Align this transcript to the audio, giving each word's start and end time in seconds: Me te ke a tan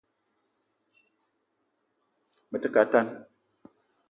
Me 2.51 2.57
te 2.63 2.69
ke 2.73 2.79
a 2.83 2.87
tan 2.93 3.07